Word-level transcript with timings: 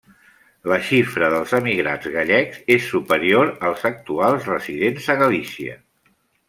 La 0.71 0.77
xifra 0.85 1.29
dels 1.33 1.53
emigrats 1.57 2.09
gallecs 2.15 2.63
és 2.79 2.89
superior 2.95 3.55
als 3.69 3.87
actuals 3.93 4.53
residents 4.57 5.11
a 5.17 5.23
Galícia. 5.25 5.83